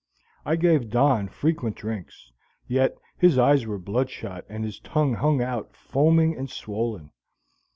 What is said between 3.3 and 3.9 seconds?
eyes were